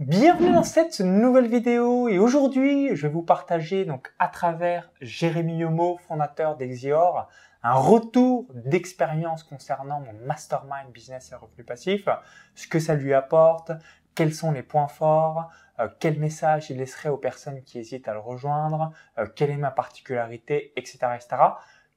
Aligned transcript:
Bienvenue 0.00 0.52
dans 0.52 0.64
cette 0.64 0.98
nouvelle 0.98 1.46
vidéo 1.46 2.08
et 2.08 2.18
aujourd'hui 2.18 2.96
je 2.96 3.06
vais 3.06 3.12
vous 3.12 3.22
partager 3.22 3.84
donc 3.84 4.12
à 4.18 4.26
travers 4.26 4.90
Jérémy 5.00 5.58
Yomo, 5.58 5.98
fondateur 6.08 6.56
d'Exior, 6.56 7.28
un 7.62 7.74
retour 7.74 8.48
d'expérience 8.54 9.44
concernant 9.44 10.00
mon 10.00 10.12
mastermind 10.26 10.90
business 10.92 11.30
et 11.30 11.36
revenus 11.36 11.64
passifs, 11.64 12.08
ce 12.56 12.66
que 12.66 12.80
ça 12.80 12.96
lui 12.96 13.14
apporte, 13.14 13.70
quels 14.16 14.34
sont 14.34 14.50
les 14.50 14.64
points 14.64 14.88
forts, 14.88 15.48
euh, 15.78 15.86
quel 16.00 16.18
message 16.18 16.70
il 16.70 16.78
laisserait 16.78 17.08
aux 17.08 17.16
personnes 17.16 17.62
qui 17.62 17.78
hésitent 17.78 18.08
à 18.08 18.14
le 18.14 18.18
rejoindre, 18.18 18.90
euh, 19.18 19.28
quelle 19.36 19.50
est 19.50 19.56
ma 19.56 19.70
particularité, 19.70 20.72
etc., 20.74 20.98
etc. 21.14 21.36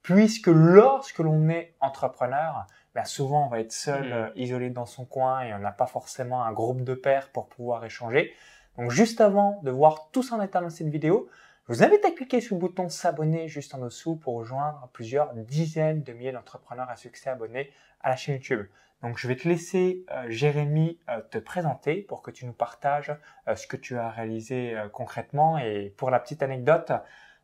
Puisque 0.03 0.47
lorsque 0.47 1.17
l'on 1.17 1.49
est 1.49 1.73
entrepreneur, 1.79 2.67
ben, 2.97 3.05
souvent 3.05 3.45
on 3.45 3.47
va 3.47 3.59
être 3.59 3.71
seul, 3.71 4.09
mm. 4.09 4.11
euh, 4.11 4.29
isolé 4.35 4.71
dans 4.71 4.87
son 4.87 5.05
coin 5.05 5.41
et 5.41 5.53
on 5.53 5.59
n'a 5.59 5.71
pas 5.71 5.85
forcément 5.85 6.43
un 6.43 6.51
groupe 6.51 6.81
de 6.81 6.95
pairs 6.95 7.29
pour 7.29 7.47
pouvoir 7.47 7.85
échanger. 7.85 8.33
Donc 8.75 8.89
juste 8.89 9.21
avant 9.21 9.61
de 9.61 9.69
voir 9.69 10.09
tout 10.11 10.23
ça 10.23 10.33
en 10.33 10.39
détail 10.39 10.63
dans 10.63 10.71
cette 10.71 10.87
vidéo, 10.87 11.29
je 11.67 11.73
vous 11.73 11.83
invite 11.83 12.03
à 12.05 12.09
cliquer 12.09 12.41
sur 12.41 12.55
le 12.55 12.61
bouton 12.61 12.89
s'abonner 12.89 13.49
juste 13.49 13.75
en 13.75 13.77
dessous 13.77 14.15
pour 14.15 14.33
rejoindre 14.33 14.89
plusieurs 14.93 15.35
dizaines 15.35 16.01
de 16.01 16.11
milliers 16.11 16.31
d'entrepreneurs 16.31 16.89
à 16.89 16.95
succès 16.95 17.29
abonnés 17.29 17.71
à 18.01 18.09
la 18.09 18.15
chaîne 18.15 18.37
YouTube. 18.37 18.65
Donc 19.03 19.19
je 19.19 19.27
vais 19.27 19.35
te 19.35 19.47
laisser 19.47 20.03
euh, 20.09 20.25
Jérémy 20.29 20.97
euh, 21.07 21.21
te 21.29 21.37
présenter 21.37 21.97
pour 22.01 22.23
que 22.23 22.31
tu 22.31 22.47
nous 22.47 22.53
partages 22.53 23.15
ce 23.55 23.67
que 23.67 23.77
tu 23.77 23.95
as 23.95 24.09
réalisé 24.09 24.75
concrètement 24.91 25.59
et 25.59 25.93
pour 25.97 26.09
la 26.09 26.19
petite 26.19 26.41
anecdote, 26.41 26.91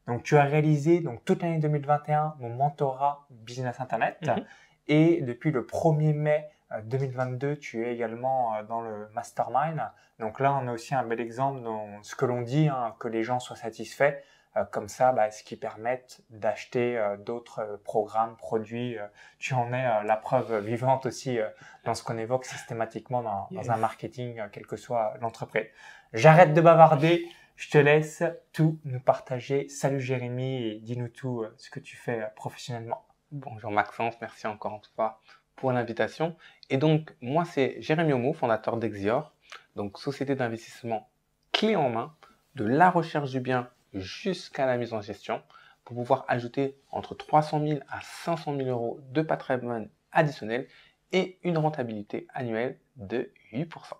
donc 0.07 0.23
tu 0.23 0.35
as 0.35 0.43
réalisé 0.45 0.99
donc 0.99 1.23
toute 1.25 1.43
l'année 1.43 1.59
2021 1.59 2.37
mon 2.39 2.49
mentorat 2.49 3.27
business 3.29 3.79
internet. 3.79 4.17
Mm-hmm. 4.23 4.43
Et 4.87 5.21
depuis 5.21 5.51
le 5.51 5.63
1er 5.63 6.13
mai 6.13 6.49
2022, 6.85 7.47
euh, 7.47 7.55
tu 7.55 7.85
es 7.85 7.93
également 7.93 8.55
euh, 8.55 8.63
dans 8.63 8.81
le 8.81 9.07
mastermind. 9.13 9.81
Donc 10.19 10.39
là, 10.39 10.53
on 10.53 10.67
a 10.67 10.73
aussi 10.73 10.95
un 10.95 11.03
bel 11.03 11.19
exemple 11.19 11.61
dans 11.61 12.01
ce 12.03 12.15
que 12.15 12.25
l'on 12.25 12.41
dit, 12.41 12.67
hein, 12.67 12.95
que 12.99 13.07
les 13.07 13.23
gens 13.23 13.39
soient 13.39 13.55
satisfaits. 13.55 14.15
Euh, 14.55 14.65
comme 14.65 14.87
ça, 14.87 15.11
bah, 15.13 15.31
ce 15.31 15.43
qui 15.43 15.55
permet 15.55 16.05
d'acheter 16.29 17.01
d'autres 17.25 17.81
programmes, 17.83 18.35
produits. 18.37 18.97
tu 19.39 19.53
en 19.53 19.73
es 19.73 20.03
la 20.03 20.17
preuve 20.17 20.59
vivante 20.63 21.05
aussi 21.07 21.39
dans 21.85 21.95
ce 21.95 22.03
qu'on 22.03 22.17
évoque 22.17 22.45
systématiquement 22.45 23.23
dans, 23.23 23.47
dans 23.49 23.71
un 23.71 23.77
marketing, 23.77 24.41
quelle 24.51 24.67
que 24.67 24.77
soit 24.77 25.15
l'entreprise. 25.21 25.65
J'arrête 26.13 26.53
de 26.53 26.61
bavarder. 26.61 27.27
Je 27.55 27.69
te 27.69 27.77
laisse 27.77 28.23
tout 28.51 28.79
nous 28.83 28.99
partager. 28.99 29.69
Salut 29.69 29.99
Jérémy 29.99 30.67
et 30.67 30.79
dis-nous 30.79 31.09
tout 31.09 31.45
ce 31.57 31.69
que 31.69 31.79
tu 31.79 31.95
fais 31.95 32.27
professionnellement. 32.35 33.05
Bonjour 33.35 33.71
Maxence, 33.71 34.13
merci 34.21 34.45
encore 34.45 34.73
une 34.73 34.95
fois 34.95 35.19
pour 35.55 35.71
l'invitation. 35.71 36.35
Et 36.69 36.77
donc, 36.77 37.15
moi, 37.19 37.45
c'est 37.45 37.81
Jérémy 37.81 38.13
Homo, 38.13 38.31
fondateur 38.31 38.77
d'Exior, 38.77 39.33
donc 39.75 39.97
société 39.97 40.35
d'investissement 40.35 41.09
clé 41.51 41.75
en 41.75 41.89
main, 41.89 42.15
de 42.53 42.63
la 42.63 42.91
recherche 42.91 43.31
du 43.31 43.39
bien 43.39 43.71
jusqu'à 43.91 44.67
la 44.67 44.77
mise 44.77 44.93
en 44.93 45.01
gestion, 45.01 45.41
pour 45.83 45.95
pouvoir 45.95 46.25
ajouter 46.27 46.77
entre 46.91 47.15
300 47.15 47.65
000 47.65 47.79
à 47.89 48.01
500 48.01 48.55
000 48.55 48.69
euros 48.69 48.99
de 49.09 49.23
patrimoine 49.23 49.89
additionnel 50.11 50.67
et 51.11 51.39
une 51.41 51.57
rentabilité 51.57 52.27
annuelle 52.35 52.77
de 52.97 53.31
8%. 53.51 53.95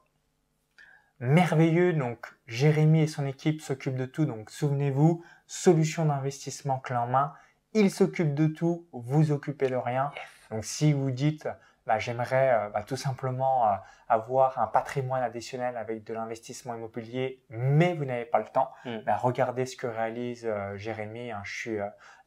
Merveilleux, 1.18 1.94
donc 1.94 2.28
Jérémy 2.46 3.02
et 3.02 3.08
son 3.08 3.26
équipe 3.26 3.62
s'occupent 3.62 3.96
de 3.96 4.06
tout, 4.06 4.26
donc 4.26 4.52
souvenez-vous, 4.52 5.26
solution 5.48 6.06
d'investissement 6.06 6.78
clé 6.78 6.98
en 6.98 7.08
main, 7.08 7.34
il 7.74 7.92
s'occupe 7.92 8.34
de 8.34 8.48
tout, 8.48 8.86
vous 8.92 9.32
occupez 9.32 9.70
de 9.70 9.76
rien. 9.76 10.12
Donc 10.52 10.66
si 10.66 10.94
vous 10.94 11.12
dites, 11.12 11.48
bah, 11.86 12.00
j'aimerais 12.00 12.54
euh, 12.54 12.70
bah, 12.70 12.84
tout 12.84 12.96
simplement 12.96 13.68
euh, 13.68 13.72
avoir 14.08 14.60
un 14.60 14.68
patrimoine 14.68 15.22
additionnel 15.22 15.76
avec 15.76 16.06
de 16.06 16.14
l'investissement 16.14 16.76
immobilier, 16.76 17.44
mais 17.50 17.94
vous 17.94 18.06
n'avez 18.06 18.26
pas 18.26 18.40
le 18.40 18.46
temps, 18.46 18.72
hmm. 18.86 19.00
bah, 19.06 19.18
regardez 19.18 19.66
ce 19.66 19.76
que 19.76 19.88
réalise 19.88 20.46
euh, 20.46 20.78
Jérémy. 20.78 21.32
Hein. 21.32 21.42
je 21.44 21.54
suis 21.54 21.78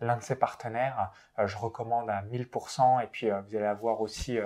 l'un 0.01 0.17
de 0.17 0.23
ses 0.23 0.37
partenaires. 0.37 1.11
je 1.43 1.57
recommande 1.57 2.11
à 2.11 2.21
1000% 2.23 3.03
et 3.03 3.07
puis 3.07 3.31
vous 3.31 3.57
allez 3.57 3.65
avoir 3.65 4.03
aussi 4.03 4.39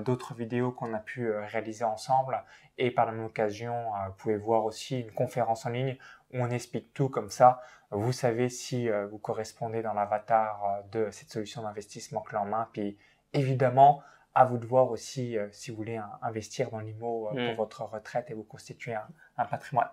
d'autres 0.00 0.32
vidéos 0.34 0.72
qu'on 0.72 0.94
a 0.94 0.98
pu 0.98 1.30
réaliser 1.30 1.84
ensemble. 1.84 2.42
Et 2.78 2.90
par 2.90 3.04
la 3.04 3.12
même 3.12 3.26
occasion, 3.26 3.90
vous 4.06 4.12
pouvez 4.14 4.36
voir 4.38 4.64
aussi 4.64 5.00
une 5.00 5.12
conférence 5.12 5.66
en 5.66 5.70
ligne 5.70 5.98
où 6.32 6.38
on 6.38 6.48
explique 6.48 6.94
tout 6.94 7.10
comme 7.10 7.28
ça. 7.28 7.60
Vous 7.90 8.12
savez 8.12 8.48
si 8.48 8.88
vous 8.88 9.18
correspondez 9.18 9.82
dans 9.82 9.92
l'avatar 9.92 10.82
de 10.90 11.10
cette 11.10 11.28
solution 11.28 11.62
d'investissement 11.62 12.22
clé 12.22 12.38
en 12.38 12.46
main. 12.46 12.68
Puis 12.72 12.96
évidemment, 13.34 14.02
à 14.34 14.44
vous 14.44 14.58
de 14.58 14.66
voir 14.66 14.90
aussi 14.90 15.38
euh, 15.38 15.48
si 15.52 15.70
vous 15.70 15.76
voulez 15.76 16.00
investir 16.22 16.70
dans 16.70 16.80
l'IMO 16.80 17.28
euh, 17.28 17.30
pour 17.30 17.54
mm. 17.54 17.56
votre 17.56 17.82
retraite 17.84 18.30
et 18.30 18.34
vous 18.34 18.42
constituer 18.42 18.94
un, 19.36 19.44
patrimoine. 19.44 19.88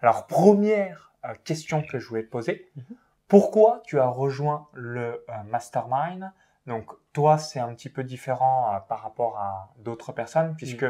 Alors, 0.00 0.26
première 0.26 1.12
euh, 1.24 1.34
question 1.44 1.82
que 1.82 1.98
je 1.98 2.08
voulais 2.08 2.24
te 2.24 2.30
poser, 2.30 2.70
mm-hmm. 2.76 2.96
pourquoi 3.28 3.82
tu 3.84 4.00
as 4.00 4.06
rejoint 4.06 4.68
le 4.72 5.24
mastermind? 5.46 6.32
Donc, 6.66 6.90
toi, 7.12 7.38
c'est 7.38 7.60
un 7.60 7.72
petit 7.74 7.90
peu 7.90 8.02
différent 8.02 8.80
par 8.88 9.02
rapport 9.02 9.38
à 9.38 9.72
d'autres 9.78 10.12
personnes, 10.12 10.52
mm. 10.52 10.56
puisque 10.56 10.86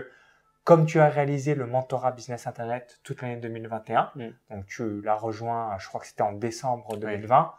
comme 0.64 0.86
tu 0.86 1.00
as 1.00 1.08
réalisé 1.08 1.54
le 1.54 1.66
mentorat 1.66 2.12
business 2.12 2.46
internet 2.46 3.00
toute 3.02 3.22
l'année 3.22 3.36
2021, 3.36 4.12
mm. 4.14 4.28
donc 4.50 4.66
tu 4.66 5.02
l'as 5.02 5.14
rejoint, 5.14 5.76
je 5.78 5.88
crois 5.88 6.00
que 6.00 6.06
c'était 6.06 6.22
en 6.22 6.32
décembre 6.32 6.96
2020, 6.96 7.52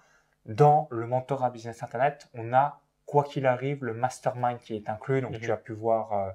dans 0.45 0.87
le 0.91 1.05
mentorat 1.05 1.49
business 1.49 1.83
internet, 1.83 2.29
on 2.33 2.53
a 2.53 2.79
quoi 3.07 3.23
qu'il 3.23 3.47
arrive, 3.47 3.83
le 3.83 3.93
mastermind 3.93 4.59
qui 4.59 4.75
est 4.75 4.89
inclus. 4.89 5.21
Donc, 5.21 5.39
tu 5.39 5.47
mhm. 5.47 5.53
as 5.53 5.57
pu 5.57 5.73
voir 5.73 6.13
euh, 6.13 6.29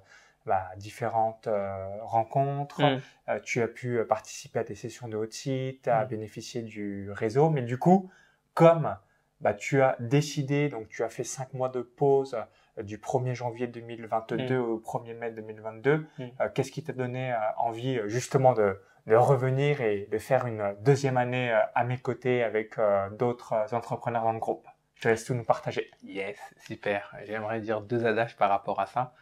bah, 0.46 0.70
différentes 0.76 1.46
euh, 1.46 1.86
rencontres, 2.02 2.80
mhm. 2.80 3.00
euh, 3.28 3.38
tu 3.40 3.62
as 3.62 3.68
pu 3.68 4.02
participer 4.08 4.58
à 4.58 4.64
des 4.64 4.74
sessions 4.74 5.06
de 5.06 5.16
haute 5.16 5.34
site, 5.34 5.86
à 5.86 6.02
mhm. 6.02 6.08
bénéficier 6.08 6.62
du 6.62 7.12
réseau. 7.12 7.50
Mais 7.50 7.62
du 7.62 7.78
coup, 7.78 8.10
comme 8.54 8.96
bah, 9.42 9.54
tu 9.54 9.82
as 9.82 9.96
décidé, 10.00 10.70
donc 10.70 10.88
tu 10.88 11.04
as 11.04 11.10
fait 11.10 11.24
cinq 11.24 11.52
mois 11.52 11.68
de 11.68 11.82
pause 11.82 12.36
du 12.82 12.96
1er 12.96 13.34
janvier 13.34 13.66
2022 13.66 14.56
au 14.56 14.80
1er 14.80 15.14
mai 15.14 15.30
2022, 15.30 16.06
qu'est-ce 16.54 16.72
qui 16.72 16.82
t'a 16.82 16.94
donné 16.94 17.36
envie 17.58 18.00
justement 18.06 18.54
de, 18.54 18.80
de 19.06 19.14
revenir 19.14 19.82
et 19.82 20.08
de 20.10 20.18
faire 20.18 20.46
une 20.46 20.74
deuxième 20.80 21.18
année 21.18 21.52
à 21.74 21.84
mes 21.84 21.98
côtés 21.98 22.42
avec 22.42 22.76
d'autres 23.18 23.74
entrepreneurs 23.74 24.22
dans 24.22 24.32
le 24.32 24.38
groupe? 24.38 24.66
Je 25.02 25.08
laisse 25.08 25.24
tout 25.24 25.34
nous 25.34 25.44
partager. 25.44 25.90
Yes, 26.04 26.38
super. 26.64 27.12
J'aimerais 27.26 27.60
dire 27.60 27.80
deux 27.80 28.06
adages 28.06 28.36
par 28.36 28.48
rapport 28.48 28.78
à 28.78 28.86
ça. 28.86 29.14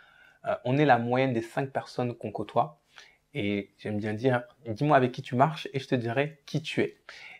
Euh, 0.44 0.54
on 0.64 0.76
est 0.76 0.84
la 0.84 0.98
moyenne 0.98 1.32
des 1.32 1.40
cinq 1.40 1.70
personnes 1.70 2.14
qu'on 2.14 2.30
côtoie. 2.30 2.78
Et 3.32 3.70
j'aime 3.78 3.96
bien 3.96 4.12
dire, 4.12 4.42
dis-moi 4.66 4.96
avec 4.96 5.12
qui 5.12 5.22
tu 5.22 5.36
marches 5.36 5.68
et 5.72 5.78
je 5.78 5.88
te 5.88 5.94
dirai 5.94 6.42
qui 6.44 6.60
tu 6.60 6.82
es. 6.82 6.98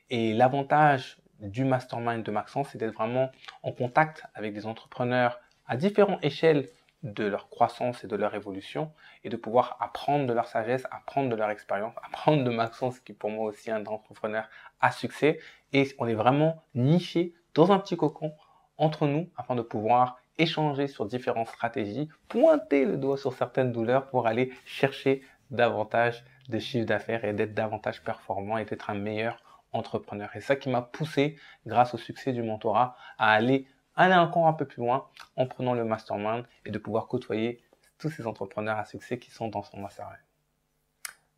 Et 0.08 0.32
l'avantage 0.32 1.18
du 1.40 1.64
mastermind 1.64 2.22
de 2.22 2.30
Maxence, 2.30 2.68
c'est 2.72 2.78
d'être 2.78 2.94
vraiment 2.94 3.30
en 3.62 3.72
contact 3.72 4.24
avec 4.34 4.54
des 4.54 4.66
entrepreneurs 4.66 5.38
à 5.66 5.76
différentes 5.76 6.24
échelles 6.24 6.70
de 7.02 7.24
leur 7.24 7.48
croissance 7.50 8.04
et 8.04 8.06
de 8.06 8.16
leur 8.16 8.34
évolution 8.34 8.90
et 9.24 9.28
de 9.28 9.36
pouvoir 9.36 9.76
apprendre 9.80 10.26
de 10.26 10.32
leur 10.32 10.46
sagesse, 10.46 10.86
apprendre 10.90 11.28
de 11.28 11.36
leur 11.36 11.50
expérience, 11.50 11.94
apprendre 12.02 12.42
de 12.42 12.50
Maxence 12.50 13.00
qui 13.00 13.12
pour 13.12 13.30
moi 13.30 13.50
aussi 13.50 13.68
est 13.68 13.72
un 13.72 13.84
entrepreneur 13.84 14.48
à 14.80 14.92
succès 14.92 15.40
et 15.72 15.88
on 15.98 16.06
est 16.06 16.14
vraiment 16.14 16.62
niché 16.74 17.34
dans 17.54 17.72
un 17.72 17.78
petit 17.78 17.96
cocon 17.96 18.32
entre 18.76 19.06
nous 19.06 19.28
afin 19.36 19.54
de 19.54 19.62
pouvoir 19.62 20.20
échanger 20.38 20.86
sur 20.86 21.06
différentes 21.06 21.48
stratégies, 21.48 22.08
pointer 22.28 22.84
le 22.84 22.96
doigt 22.96 23.18
sur 23.18 23.32
certaines 23.32 23.72
douleurs 23.72 24.08
pour 24.08 24.26
aller 24.26 24.52
chercher 24.64 25.22
davantage 25.50 26.24
de 26.48 26.58
chiffre 26.58 26.86
d'affaires 26.86 27.24
et 27.24 27.32
d'être 27.32 27.54
davantage 27.54 28.02
performant 28.02 28.56
et 28.56 28.64
d'être 28.64 28.90
un 28.90 28.94
meilleur 28.94 29.42
entrepreneur. 29.72 30.34
Et 30.34 30.40
ça 30.40 30.56
qui 30.56 30.68
m'a 30.70 30.82
poussé, 30.82 31.38
grâce 31.66 31.94
au 31.94 31.98
succès 31.98 32.32
du 32.32 32.42
mentorat, 32.42 32.96
à 33.18 33.32
aller, 33.32 33.66
encore 33.96 34.46
un 34.46 34.54
peu 34.54 34.64
plus 34.64 34.80
loin 34.80 35.08
en 35.36 35.46
prenant 35.46 35.74
le 35.74 35.84
mastermind 35.84 36.46
et 36.64 36.70
de 36.70 36.78
pouvoir 36.78 37.06
côtoyer 37.06 37.60
tous 37.98 38.10
ces 38.10 38.26
entrepreneurs 38.26 38.78
à 38.78 38.86
succès 38.86 39.18
qui 39.18 39.30
sont 39.30 39.48
dans 39.48 39.62
son 39.62 39.78
mastermind. 39.78 40.18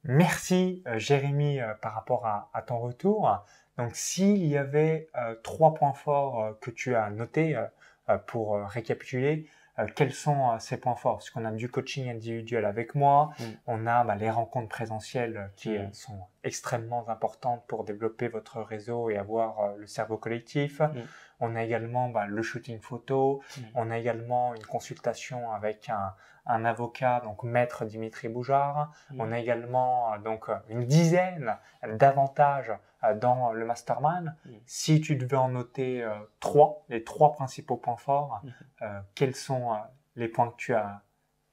Merci 0.04 0.82
euh, 0.86 0.98
Jérémy 0.98 1.60
euh, 1.60 1.74
par 1.74 1.94
rapport 1.94 2.26
à 2.26 2.62
ton 2.62 2.78
retour. 2.78 3.44
Donc 3.78 3.94
s'il 3.94 4.44
y 4.46 4.56
avait 4.56 5.08
euh, 5.16 5.34
trois 5.42 5.74
points 5.74 5.94
forts 5.94 6.42
euh, 6.42 6.52
que 6.60 6.70
tu 6.70 6.94
as 6.94 7.10
notés 7.10 7.56
euh, 7.56 8.18
pour 8.26 8.58
récapituler, 8.68 9.48
quels 9.96 10.12
sont 10.12 10.58
ces 10.58 10.76
points 10.76 10.96
forts? 10.96 11.16
Parce 11.16 11.30
qu'on 11.30 11.46
a 11.46 11.50
du 11.50 11.70
coaching 11.70 12.10
individuel 12.10 12.66
avec 12.66 12.94
moi, 12.94 13.30
mm. 13.38 13.44
on 13.66 13.86
a 13.86 14.04
bah, 14.04 14.16
les 14.16 14.28
rencontres 14.28 14.68
présentielles 14.68 15.50
qui 15.56 15.70
mm. 15.70 15.94
sont 15.94 16.26
extrêmement 16.44 17.08
importantes 17.08 17.64
pour 17.68 17.84
développer 17.84 18.28
votre 18.28 18.60
réseau 18.60 19.08
et 19.08 19.16
avoir 19.16 19.74
le 19.76 19.86
cerveau 19.86 20.18
collectif. 20.18 20.80
Mm. 20.80 20.92
On 21.40 21.56
a 21.56 21.64
également 21.64 22.10
bah, 22.10 22.26
le 22.26 22.42
shooting 22.42 22.80
photo. 22.80 23.40
On 23.74 23.90
a 23.90 23.98
également 23.98 24.54
une 24.54 24.64
consultation 24.66 25.50
avec 25.52 25.88
un, 25.88 26.12
un 26.44 26.64
avocat, 26.66 27.20
donc 27.24 27.42
maître 27.42 27.86
Dimitri 27.86 28.28
Boujard. 28.28 28.92
On 29.18 29.32
a 29.32 29.38
également 29.38 30.18
donc 30.18 30.50
une 30.68 30.84
dizaine 30.84 31.56
d'avantages 31.82 32.72
dans 33.20 33.52
le 33.52 33.64
mastermind. 33.64 34.34
Mm. 34.44 34.50
Si 34.66 35.00
tu 35.00 35.16
devais 35.16 35.36
en 35.36 35.48
noter 35.48 36.02
euh, 36.02 36.14
trois, 36.40 36.84
les 36.88 37.04
trois 37.04 37.32
principaux 37.32 37.76
points 37.76 37.96
forts, 37.96 38.40
mm. 38.42 38.48
euh, 38.82 39.00
quels 39.14 39.34
sont 39.34 39.76
les 40.16 40.28
points 40.28 40.50
que 40.50 40.56
tu 40.56 40.74
as 40.74 41.02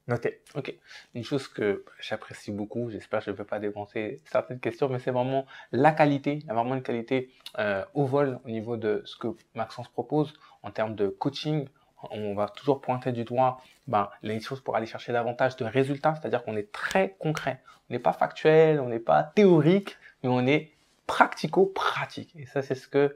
noté. 0.10 0.42
Ok. 0.56 0.74
Une 1.14 1.24
chose 1.24 1.48
que 1.48 1.86
j'apprécie 2.02 2.52
beaucoup, 2.52 2.90
j'espère 2.90 3.20
que 3.20 3.28
je 3.28 3.32
ne 3.32 3.36
vais 3.36 3.46
pas 3.46 3.60
dépenser 3.60 4.22
certaines 4.26 4.60
questions, 4.60 4.90
mais 4.90 5.00
c'est 5.00 5.12
vraiment 5.12 5.46
la 5.72 5.92
qualité. 5.92 6.44
Vraiment 6.48 6.76
une 6.76 6.84
qualité 6.84 7.32
euh, 7.58 7.86
au 7.94 8.06
vol 8.06 8.40
au 8.44 8.50
niveau 8.50 8.76
de 8.76 9.02
ce 9.06 9.16
que 9.16 9.28
Maxence 9.56 9.88
propose 9.88 10.34
en 10.64 10.72
termes 10.72 10.96
de 10.96 11.08
coaching. 11.08 11.68
On 12.12 12.34
va 12.34 12.48
toujours 12.48 12.82
pointer 12.82 13.12
du 13.12 13.24
doigt 13.24 13.62
ben, 13.88 14.10
les 14.24 14.40
choses 14.40 14.62
pour 14.62 14.76
aller 14.76 14.86
chercher 14.86 15.14
davantage 15.14 15.56
de 15.58 15.66
résultats, 15.66 16.16
c'est-à-dire 16.16 16.44
qu'on 16.44 16.56
est 16.56 16.72
très 16.72 17.16
concret. 17.20 17.62
On 17.90 17.94
n'est 17.94 18.00
pas 18.00 18.14
factuel, 18.14 18.80
on 18.80 18.88
n'est 18.88 19.00
pas 19.00 19.24
théorique, 19.24 19.98
mais 20.24 20.30
on 20.30 20.46
est 20.48 20.72
pratico-pratique. 21.10 22.36
Et 22.36 22.46
ça, 22.46 22.62
c'est 22.62 22.76
ce 22.76 22.88
que 22.88 23.16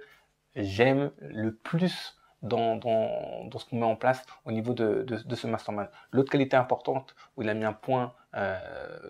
j'aime 0.56 1.12
le 1.20 1.54
plus 1.54 2.18
dans, 2.42 2.76
dans, 2.76 3.60
ce 3.60 3.66
qu'on 3.70 3.78
met 3.78 3.86
en 3.86 3.96
place 3.96 4.26
au 4.46 4.52
niveau 4.52 4.74
de, 4.74 5.04
de, 5.04 5.18
de 5.18 5.36
ce 5.36 5.46
mastermind. 5.46 5.88
L'autre 6.12 6.32
qualité 6.32 6.58
importante 6.58 7.16
où 7.38 7.44
il 7.44 7.50
a 7.50 7.54
mis 7.54 7.66
un 7.66 7.72
point 7.72 8.14
euh, 8.36 8.58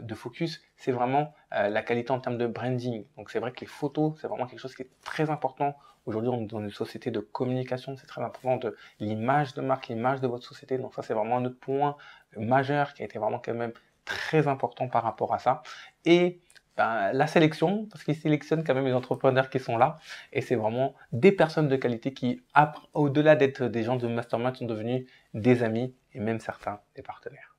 de 0.01 0.13
focus, 0.13 0.61
c'est 0.75 0.91
vraiment 0.91 1.33
euh, 1.53 1.69
la 1.69 1.81
qualité 1.81 2.11
en 2.11 2.19
termes 2.19 2.37
de 2.37 2.45
branding. 2.45 3.05
Donc 3.15 3.31
c'est 3.31 3.39
vrai 3.39 3.53
que 3.53 3.61
les 3.61 3.67
photos, 3.67 4.15
c'est 4.19 4.27
vraiment 4.27 4.47
quelque 4.47 4.59
chose 4.59 4.75
qui 4.75 4.81
est 4.81 4.91
très 5.01 5.29
important. 5.29 5.77
Aujourd'hui, 6.05 6.29
on 6.29 6.41
est 6.41 6.47
dans 6.47 6.59
une 6.59 6.69
société 6.69 7.09
de 7.09 7.21
communication, 7.21 7.95
c'est 7.95 8.05
très 8.05 8.21
important 8.21 8.57
de 8.57 8.75
l'image 8.99 9.53
de 9.53 9.61
marque, 9.61 9.87
l'image 9.87 10.19
de 10.19 10.27
votre 10.27 10.45
société. 10.45 10.77
Donc 10.77 10.93
ça, 10.93 11.03
c'est 11.03 11.13
vraiment 11.13 11.37
un 11.37 11.45
autre 11.45 11.59
point 11.59 11.95
majeur 12.35 12.93
qui 12.93 13.01
a 13.01 13.05
été 13.05 13.17
vraiment 13.17 13.39
quand 13.39 13.53
même 13.53 13.71
très 14.03 14.49
important 14.49 14.89
par 14.89 15.03
rapport 15.03 15.33
à 15.33 15.39
ça. 15.39 15.63
Et 16.03 16.41
ben, 16.75 17.11
la 17.13 17.27
sélection, 17.27 17.85
parce 17.91 18.03
qu'ils 18.03 18.15
sélectionnent 18.15 18.63
quand 18.63 18.73
même 18.73 18.85
les 18.85 18.93
entrepreneurs 18.93 19.49
qui 19.49 19.59
sont 19.59 19.77
là, 19.77 19.99
et 20.31 20.41
c'est 20.41 20.55
vraiment 20.55 20.95
des 21.11 21.31
personnes 21.31 21.67
de 21.67 21.75
qualité 21.75 22.13
qui, 22.13 22.43
au-delà 22.93 23.35
d'être 23.35 23.63
des 23.65 23.83
gens 23.83 23.95
de 23.95 24.07
mastermind, 24.07 24.55
sont 24.55 24.65
devenus 24.65 25.07
des 25.33 25.61
amis 25.61 25.95
et 26.13 26.19
même 26.19 26.39
certains 26.39 26.79
des 26.95 27.03
partenaires. 27.03 27.55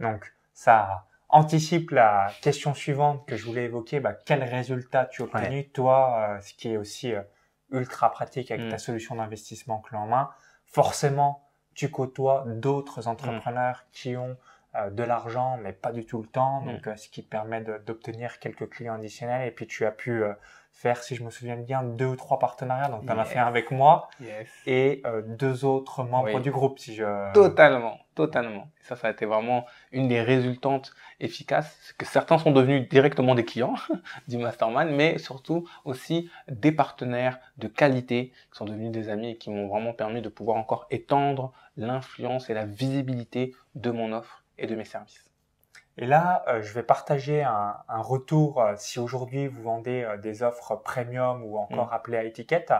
Donc, 0.00 0.32
ça 0.54 1.06
anticipe 1.28 1.90
la 1.90 2.30
question 2.40 2.74
suivante 2.74 3.26
que 3.26 3.36
je 3.36 3.44
voulais 3.44 3.64
évoquer. 3.64 4.00
Bah, 4.00 4.14
quel 4.14 4.42
résultat 4.42 5.06
tu 5.06 5.22
as 5.22 5.24
obtenu, 5.26 5.68
toi, 5.68 6.36
euh, 6.36 6.40
ce 6.40 6.54
qui 6.54 6.70
est 6.70 6.76
aussi 6.76 7.12
euh, 7.12 7.22
ultra 7.70 8.10
pratique 8.10 8.50
avec 8.50 8.68
ta 8.70 8.76
mm. 8.76 8.80
solution 8.80 9.16
d'investissement 9.16 9.80
clé 9.80 9.98
en 9.98 10.06
main? 10.06 10.30
Forcément, 10.64 11.48
tu 11.74 11.90
côtoies 11.90 12.44
d'autres 12.46 13.02
mm. 13.04 13.08
entrepreneurs 13.08 13.84
qui 13.92 14.16
ont 14.16 14.36
de 14.90 15.02
l'argent, 15.02 15.58
mais 15.62 15.72
pas 15.72 15.92
du 15.92 16.04
tout 16.04 16.20
le 16.20 16.28
temps. 16.28 16.62
Donc, 16.62 16.86
mm. 16.86 16.90
euh, 16.90 16.96
ce 16.96 17.08
qui 17.08 17.24
te 17.24 17.28
permet 17.28 17.62
d'obtenir 17.86 18.38
quelques 18.38 18.68
clients 18.68 18.94
additionnels. 18.94 19.48
Et 19.48 19.50
puis, 19.50 19.66
tu 19.66 19.84
as 19.86 19.90
pu 19.90 20.22
euh, 20.22 20.32
faire, 20.72 21.02
si 21.02 21.16
je 21.16 21.24
me 21.24 21.30
souviens 21.30 21.56
bien, 21.56 21.82
deux 21.82 22.06
ou 22.06 22.16
trois 22.16 22.38
partenariats. 22.38 22.88
Donc, 22.88 23.06
tu 23.06 23.12
en 23.12 23.18
as 23.18 23.24
fait 23.24 23.38
un 23.38 23.46
avec 23.46 23.70
moi 23.70 24.08
et 24.66 25.02
deux 25.26 25.64
autres 25.64 26.04
membres 26.04 26.40
du 26.40 26.50
groupe, 26.50 26.78
si 26.78 26.94
je... 26.94 27.32
Totalement, 27.32 27.98
totalement. 28.14 28.70
ça, 28.82 28.94
ça 28.94 29.08
a 29.08 29.10
été 29.10 29.26
vraiment 29.26 29.64
une 29.90 30.06
des 30.06 30.20
résultantes 30.20 30.92
efficaces, 31.18 31.94
que 31.98 32.06
certains 32.06 32.38
sont 32.38 32.52
devenus 32.52 32.88
directement 32.88 33.34
des 33.34 33.44
clients 33.44 33.74
du 34.28 34.38
mastermind, 34.38 34.90
mais 34.90 35.18
surtout 35.18 35.68
aussi 35.84 36.30
des 36.48 36.70
partenaires 36.70 37.40
de 37.56 37.66
qualité 37.66 38.32
qui 38.52 38.58
sont 38.58 38.66
devenus 38.66 38.92
des 38.92 39.08
amis 39.08 39.30
et 39.30 39.36
qui 39.36 39.50
m'ont 39.50 39.66
vraiment 39.66 39.94
permis 39.94 40.22
de 40.22 40.28
pouvoir 40.28 40.58
encore 40.58 40.86
étendre 40.90 41.52
l'influence 41.76 42.50
et 42.50 42.54
la 42.54 42.66
visibilité 42.66 43.54
de 43.74 43.90
mon 43.90 44.12
offre 44.12 44.44
et 44.58 44.66
de 44.66 44.74
mes 44.74 44.84
services. 44.84 45.28
Et 45.98 46.06
là, 46.06 46.44
euh, 46.46 46.62
je 46.62 46.72
vais 46.72 46.84
partager 46.84 47.42
un, 47.42 47.82
retour 47.88 48.62
euh, 48.62 48.74
si 48.76 49.00
aujourd'hui 49.00 49.48
vous 49.48 49.62
vendez 49.62 50.04
euh, 50.04 50.16
des 50.16 50.44
offres 50.44 50.76
premium 50.76 51.42
ou 51.44 51.58
encore 51.58 51.88
mm. 51.88 51.92
appelées 51.92 52.18
à 52.18 52.24
étiquette. 52.24 52.72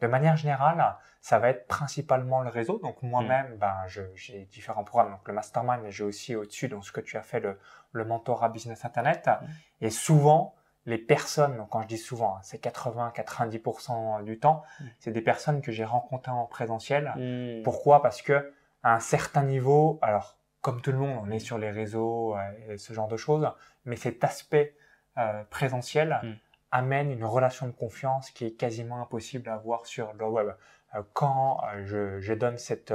De 0.00 0.06
manière 0.06 0.36
générale, 0.36 0.96
ça 1.22 1.38
va 1.38 1.48
être 1.48 1.66
principalement 1.66 2.42
le 2.42 2.50
réseau. 2.50 2.78
Donc 2.78 3.02
moi-même, 3.02 3.54
mm. 3.54 3.56
ben, 3.56 3.76
j'ai 4.14 4.44
différents 4.52 4.84
programmes, 4.84 5.12
donc 5.12 5.26
le 5.26 5.32
mastermind, 5.32 5.80
mais 5.82 5.90
j'ai 5.90 6.04
aussi 6.04 6.36
au-dessus, 6.36 6.68
dans 6.68 6.82
ce 6.82 6.92
que 6.92 7.00
tu 7.00 7.16
as 7.16 7.22
fait, 7.22 7.40
le, 7.40 7.58
le 7.92 8.04
mentorat 8.04 8.50
business 8.50 8.84
internet. 8.84 9.26
Mm. 9.26 9.46
Et 9.80 9.90
souvent, 9.90 10.54
les 10.84 10.98
personnes, 10.98 11.56
donc 11.56 11.70
quand 11.70 11.80
je 11.80 11.88
dis 11.88 11.98
souvent, 11.98 12.36
hein, 12.36 12.40
c'est 12.42 12.62
80-90% 12.62 14.22
du 14.24 14.38
temps, 14.38 14.62
c'est 14.98 15.12
des 15.12 15.22
personnes 15.22 15.62
que 15.62 15.72
j'ai 15.72 15.84
rencontrées 15.84 16.32
en 16.32 16.44
présentiel. 16.44 17.62
Pourquoi? 17.64 18.02
Parce 18.02 18.20
que 18.20 18.52
à 18.82 18.94
un 18.94 19.00
certain 19.00 19.42
niveau, 19.42 19.98
alors 20.02 20.36
comme 20.60 20.82
tout 20.82 20.92
le 20.92 20.98
monde, 20.98 21.18
on 21.22 21.30
est 21.30 21.38
sur 21.38 21.58
les 21.58 21.70
réseaux 21.70 22.36
et 22.68 22.76
ce 22.76 22.92
genre 22.92 23.08
de 23.08 23.16
choses, 23.16 23.50
mais 23.84 23.96
cet 23.96 24.24
aspect 24.24 24.74
euh, 25.18 25.42
présentiel 25.50 26.20
mm. 26.22 26.32
amène 26.70 27.10
une 27.10 27.24
relation 27.24 27.66
de 27.66 27.72
confiance 27.72 28.30
qui 28.30 28.46
est 28.46 28.52
quasiment 28.52 29.02
impossible 29.02 29.48
à 29.48 29.54
avoir 29.54 29.86
sur 29.86 30.12
le 30.12 30.24
web. 30.24 30.48
Euh, 30.94 31.02
quand 31.14 31.60
euh, 31.74 32.20
je, 32.20 32.32
donne 32.32 32.58
cette 32.58 32.94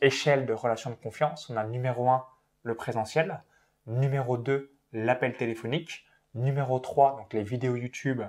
échelle 0.00 0.46
de 0.46 0.52
relation 0.52 0.90
de 0.90 0.96
confiance, 0.96 1.48
on 1.48 1.56
a 1.56 1.64
numéro 1.64 2.08
1 2.10 2.24
le 2.64 2.74
présentiel, 2.74 3.40
numéro 3.86 4.36
2 4.36 4.72
l'appel 4.92 5.36
téléphonique, 5.36 6.04
numéro 6.34 6.78
3 6.80 7.16
donc 7.16 7.32
les 7.32 7.44
vidéos 7.44 7.76
YouTube 7.76 8.22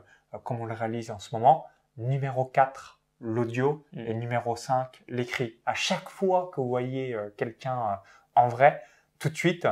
comme 0.43 0.59
on 0.59 0.65
le 0.65 0.73
réalise 0.73 1.11
en 1.11 1.19
ce 1.19 1.33
moment, 1.33 1.65
numéro 1.97 2.45
4 2.45 2.99
l'audio 3.21 3.83
mm. 3.93 3.99
et 3.99 4.13
numéro 4.13 4.55
5 4.55 5.03
l'écrit. 5.07 5.57
À 5.65 5.73
chaque 5.73 6.09
fois 6.09 6.51
que 6.53 6.61
vous 6.61 6.67
voyez 6.67 7.17
quelqu'un 7.37 7.99
en 8.35 8.47
vrai, 8.47 8.81
tout 9.19 9.29
de 9.29 9.35
suite, 9.35 9.67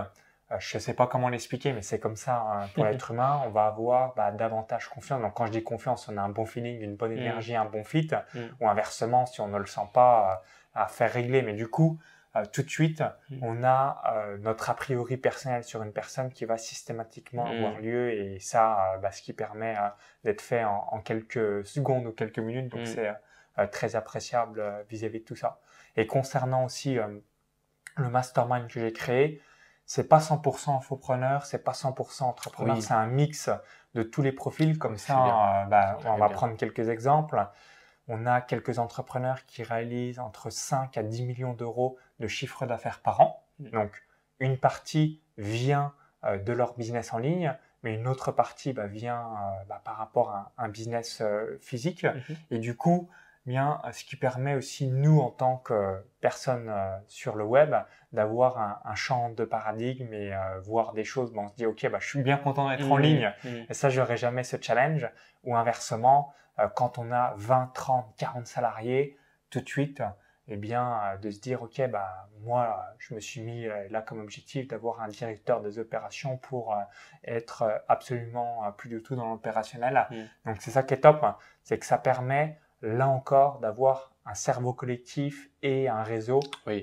euh, 0.54 0.58
je 0.60 0.78
ne 0.78 0.82
sais 0.82 0.94
pas 0.94 1.08
comment 1.08 1.30
l'expliquer, 1.30 1.74
mais 1.74 1.82
c'est 1.82 2.00
comme 2.00 2.16
ça 2.16 2.42
hein, 2.42 2.70
pour 2.74 2.86
l'être 2.86 3.12
humain, 3.12 3.42
on 3.46 3.50
va 3.50 3.66
avoir 3.66 4.14
bah, 4.16 4.32
davantage 4.32 4.88
confiance. 4.90 5.22
Donc 5.22 5.34
quand 5.34 5.46
je 5.46 5.52
dis 5.52 5.64
confiance, 5.64 6.08
on 6.10 6.18
a 6.18 6.22
un 6.22 6.30
bon 6.30 6.46
feeling, 6.46 6.82
une 6.82 6.96
bonne 6.96 7.14
mm. 7.14 7.20
énergie, 7.20 7.56
un 7.56 7.66
bon 7.66 7.84
fit, 7.84 8.10
mm. 8.34 8.40
ou 8.60 8.68
inversement, 8.68 9.26
si 9.26 9.42
on 9.42 9.48
ne 9.48 9.58
le 9.58 9.66
sent 9.66 9.90
pas, 9.94 10.44
euh, 10.76 10.82
à 10.82 10.88
faire 10.88 11.12
régler. 11.12 11.42
Mais 11.42 11.54
du 11.54 11.68
coup, 11.68 12.00
euh, 12.36 12.44
tout 12.52 12.64
de 12.64 12.70
suite, 12.70 13.04
mm. 13.30 13.40
on 13.42 13.64
a 13.64 14.02
notre 14.40 14.70
a 14.70 14.76
priori 14.76 15.18
personnel 15.18 15.64
sur 15.64 15.84
une 15.84 15.94
personne 15.94 16.32
qui 16.32 16.46
va 16.46 16.58
systématiquement 16.58 17.46
avoir 17.46 17.80
lieu, 17.80 18.12
et 18.12 18.40
ça, 18.40 18.98
bah, 19.02 19.12
ce 19.12 19.22
qui 19.22 19.34
permet 19.34 19.76
d'être 20.24 20.42
fait 20.42 20.64
en, 20.64 21.00
quelques 21.00 21.66
secondes 21.66 22.06
ou 22.08 22.12
quelques 22.12 22.40
minutes. 22.40 22.70
Donc 22.70 22.88
c'est 22.88 23.14
très 23.72 23.96
appréciable 23.96 24.64
vis-à-vis 24.90 25.20
de 25.20 25.26
tout 25.26 25.36
ça. 25.36 25.60
Et 25.96 26.08
concernant 26.08 26.66
aussi 26.66 26.98
le 27.96 28.10
mastermind 28.10 28.68
que 28.68 28.80
j'ai 28.80 28.94
créé, 28.94 29.42
c'est 29.86 30.08
pas 30.08 30.20
100% 30.20 30.78
infopreneur, 30.78 31.46
c'est 31.46 31.64
pas 31.64 31.74
100% 31.74 32.24
entrepreneur, 32.24 32.82
c'est 32.82 32.94
un 32.94 33.06
mix 33.06 33.50
de 33.94 34.04
tous 34.04 34.22
les 34.22 34.32
profils. 34.32 34.78
Comme 34.78 34.98
ça, 34.98 35.64
euh, 35.64 35.66
bah, 35.66 35.98
on 36.06 36.18
va 36.18 36.30
prendre 36.30 36.56
quelques 36.56 36.90
exemples. 36.90 37.46
On 38.08 38.26
a 38.26 38.42
quelques 38.42 38.80
entrepreneurs 38.80 39.46
qui 39.46 39.64
réalisent 39.64 40.20
entre 40.20 40.50
5 40.50 40.98
à 40.98 41.04
10 41.04 41.24
millions 41.24 41.54
d'euros 41.54 41.98
de 42.20 42.28
chiffre 42.28 42.66
d'affaires 42.66 43.00
par 43.02 43.22
an. 43.22 43.46
Mm. 43.60 43.70
Donc, 43.70 44.04
une 44.40 44.58
partie 44.58 45.22
vient 45.38 45.94
euh, 46.24 46.38
de 46.38 46.54
leur 46.54 46.76
business 46.76 47.14
en 47.14 47.18
ligne, 47.18 47.56
mais 47.84 47.96
une 47.96 48.08
autre 48.08 48.32
partie 48.32 48.74
bah, 48.74 48.88
vient 48.88 49.22
euh, 49.22 49.64
bah, 49.70 49.82
par 49.84 49.98
rapport 49.98 50.32
à 50.32 50.52
un, 50.58 50.70
business 50.70 51.22
physique. 51.62 52.04
Mm-hmm. 52.04 52.36
Et 52.52 52.60
du 52.60 52.76
coup, 52.76 53.10
bien, 53.46 53.82
ce 53.92 54.06
qui 54.06 54.16
permet 54.16 54.56
aussi 54.56 54.88
nous 54.88 55.20
en 55.20 55.30
tant 55.30 55.58
que 55.58 56.04
personnes 56.22 56.70
euh, 56.70 56.98
sur 57.08 57.36
le 57.36 57.44
web 57.44 57.76
d'avoir 58.12 58.58
un, 58.58 58.80
un, 58.86 58.96
champ 58.96 59.30
de 59.30 59.44
paradigme 59.44 60.14
et 60.14 60.34
euh, 60.34 60.60
voir 60.62 60.94
des 60.94 61.04
choses. 61.04 61.34
Bon, 61.34 61.44
on 61.44 61.50
se 61.50 61.56
dit 61.56 61.66
ok, 61.66 61.90
bah, 61.90 62.00
je 62.00 62.08
suis 62.08 62.24
bien 62.24 62.38
content 62.38 62.70
d'être 62.70 62.90
en 62.90 62.98
mmh, 62.98 63.02
ligne 63.02 63.34
mmh. 63.44 63.50
et 63.70 63.74
ça, 63.74 63.90
j'aurais 63.90 64.18
jamais 64.18 64.44
ce 64.44 64.58
challenge. 64.60 65.10
Ou 65.44 65.56
inversement, 65.56 66.34
euh, 66.60 66.68
quand 66.68 66.98
on 66.98 67.12
a 67.12 67.34
20, 67.38 67.72
30, 67.74 68.16
40 68.18 68.48
salariés, 68.48 69.18
tout 69.50 69.60
de 69.60 69.68
suite, 69.68 70.02
eh 70.48 70.58
bien, 70.58 71.18
de 71.22 71.30
se 71.30 71.40
dire 71.40 71.64
ok, 71.64 71.90
bah 71.90 72.28
moi, 72.42 72.94
je 72.98 73.14
me 73.14 73.20
suis 73.22 73.40
mis 73.42 73.66
là 73.90 74.02
comme 74.02 74.20
objectif 74.20 74.68
d'avoir 74.68 75.02
un 75.02 75.08
directeur 75.08 75.62
des 75.62 75.80
opérations 75.80 76.38
pour 76.38 76.76
être 77.24 77.82
absolument 77.88 78.70
plus 78.74 78.90
du 78.90 79.02
tout 79.02 79.16
dans 79.16 79.30
l'opérationnel. 79.30 80.06
Mmh. 80.10 80.16
Donc 80.46 80.58
c'est 80.60 80.72
ça 80.72 80.84
qui 80.84 80.96
est 80.96 81.02
top, 81.02 81.26
c'est 81.64 81.80
que 81.80 81.86
ça 81.86 81.98
permet 81.98 82.60
là 82.84 83.08
encore, 83.08 83.60
d'avoir 83.60 84.14
un 84.26 84.36
cerveau 84.36 84.74
collectif 84.74 85.50
et 85.62 85.88
un 85.88 86.04
réseau 86.04 86.40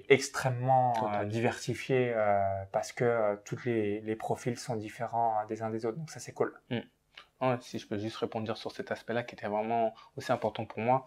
extrêmement 0.08 1.14
euh, 1.14 1.24
diversifié 1.24 2.12
euh, 2.14 2.42
parce 2.72 2.92
que 2.92 3.04
euh, 3.04 3.36
tous 3.44 3.64
les, 3.64 4.00
les, 4.00 4.16
profils 4.16 4.58
sont 4.58 4.76
différents 4.76 5.44
des 5.46 5.62
uns 5.62 5.70
des 5.70 5.86
autres. 5.86 5.96
Donc 5.96 6.10
ça, 6.10 6.20
c'est 6.20 6.32
cool. 6.32 6.58
Mm. 6.70 6.80
si 7.60 7.78
je 7.78 7.86
peux 7.86 7.98
juste 7.98 8.16
répondre 8.16 8.54
sur 8.56 8.72
cet 8.72 8.90
aspect-là 8.90 9.22
qui 9.22 9.34
était 9.34 9.46
vraiment 9.46 9.94
aussi 10.16 10.32
important 10.32 10.66
pour 10.66 10.80
moi, 10.80 11.06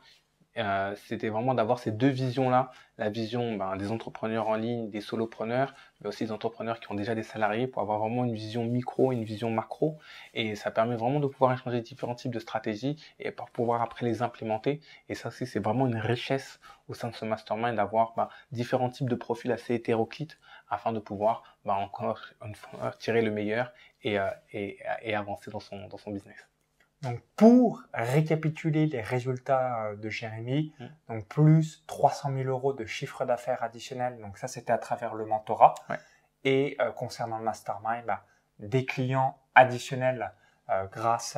euh, 0.57 0.95
c'était 1.07 1.29
vraiment 1.29 1.55
d'avoir 1.55 1.79
ces 1.79 1.91
deux 1.91 2.09
visions-là, 2.09 2.71
la 2.97 3.09
vision 3.09 3.55
ben, 3.55 3.75
des 3.75 3.91
entrepreneurs 3.91 4.47
en 4.47 4.55
ligne, 4.55 4.89
des 4.89 5.01
solopreneurs, 5.01 5.73
mais 6.01 6.07
aussi 6.07 6.25
des 6.25 6.31
entrepreneurs 6.31 6.79
qui 6.79 6.91
ont 6.91 6.95
déjà 6.95 7.15
des 7.15 7.23
salariés 7.23 7.67
pour 7.67 7.81
avoir 7.81 7.99
vraiment 7.99 8.23
une 8.23 8.35
vision 8.35 8.63
micro, 8.63 9.11
une 9.11 9.23
vision 9.23 9.49
macro. 9.49 9.97
Et 10.33 10.55
ça 10.55 10.69
permet 10.71 10.95
vraiment 10.95 11.19
de 11.19 11.27
pouvoir 11.27 11.53
échanger 11.53 11.81
différents 11.81 12.15
types 12.15 12.33
de 12.33 12.39
stratégies 12.39 13.03
et 13.19 13.31
pour 13.31 13.49
pouvoir 13.49 13.81
après 13.81 14.05
les 14.05 14.21
implémenter. 14.21 14.79
Et 15.09 15.15
ça 15.15 15.29
aussi, 15.29 15.47
c'est 15.47 15.59
vraiment 15.59 15.87
une 15.87 15.97
richesse 15.97 16.59
au 16.87 16.93
sein 16.93 17.09
de 17.09 17.15
ce 17.15 17.25
mastermind 17.25 17.75
d'avoir 17.75 18.13
ben, 18.15 18.29
différents 18.51 18.89
types 18.89 19.09
de 19.09 19.15
profils 19.15 19.51
assez 19.51 19.73
hétéroclites 19.73 20.39
afin 20.69 20.93
de 20.93 20.99
pouvoir 20.99 21.57
ben, 21.65 21.73
encore 21.73 22.19
une 22.45 22.55
fois 22.55 22.91
tirer 22.99 23.21
le 23.23 23.31
meilleur 23.31 23.71
et, 24.03 24.19
euh, 24.19 24.29
et, 24.51 24.79
et 25.01 25.15
avancer 25.15 25.49
dans 25.51 25.59
son, 25.59 25.87
dans 25.87 25.97
son 25.97 26.11
business. 26.11 26.52
Donc 27.03 27.19
pour 27.35 27.83
récapituler 27.93 28.87
les 28.87 29.01
résultats 29.01 29.87
euh, 29.87 29.95
de 29.95 30.09
Jérémy, 30.09 30.73
mm. 30.79 30.85
donc 31.09 31.27
plus 31.27 31.83
300 31.85 32.31
000 32.33 32.49
euros 32.49 32.73
de 32.73 32.85
chiffre 32.85 33.25
d'affaires 33.25 33.61
additionnel, 33.61 34.19
donc 34.19 34.37
ça 34.37 34.47
c'était 34.47 34.71
à 34.71 34.77
travers 34.77 35.13
le 35.13 35.25
mentorat. 35.25 35.75
et 36.45 36.77
concernant 36.95 37.37
le 37.37 37.43
mastermind, 37.45 38.05
bah, 38.05 38.25
des 38.59 38.85
clients 38.85 39.37
additionnels 39.55 40.33
grâce 40.91 41.37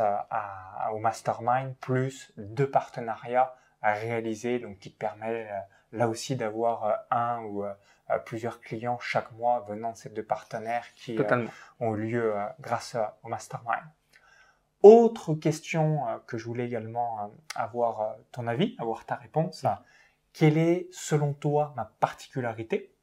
au 0.91 0.97
mastermind, 0.99 1.75
plus 1.77 2.31
deux 2.37 2.69
partenariats 2.69 3.55
à 3.81 3.93
réaliser, 3.93 4.59
donc 4.59 4.79
qui 4.79 4.91
te 4.91 4.97
permet 4.97 5.47
là 5.91 6.07
aussi 6.07 6.35
d'avoir 6.35 7.05
un 7.11 7.43
ou 7.43 7.65
plusieurs 8.25 8.61
clients 8.61 8.97
chaque 8.99 9.31
mois 9.33 9.63
venant 9.67 9.91
de 9.91 9.97
ces 9.97 10.09
deux 10.09 10.23
partenaires 10.23 10.85
qui 10.95 11.17
ont 11.79 11.93
lieu 11.93 12.33
grâce 12.59 12.97
au 13.23 13.27
mastermind. 13.27 13.83
Autre 14.85 15.33
question 15.33 16.07
euh, 16.07 16.19
que 16.27 16.37
je 16.37 16.45
voulais 16.45 16.67
également 16.67 17.19
euh, 17.19 17.27
avoir 17.55 18.01
euh, 18.01 18.13
ton 18.31 18.45
avis, 18.45 18.75
avoir 18.77 19.03
ta 19.07 19.15
réponse. 19.15 19.65
Quelle 20.31 20.59
est, 20.59 20.87
selon 20.91 21.33
toi, 21.33 21.73
ma 21.75 21.85
particularité? 21.99 22.93